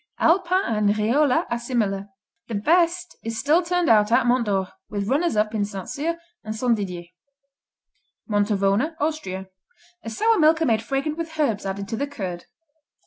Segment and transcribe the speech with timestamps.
[0.17, 2.09] Alpin and Riola are similar.
[2.47, 5.87] The best is still turned out at Mont d'Or, with runners up in St.
[5.87, 6.75] Cyr and St.
[6.75, 7.03] Didier.
[8.27, 9.49] Montavoner Austria
[10.03, 12.45] A sour milker made fragrant with herbs added to the curd.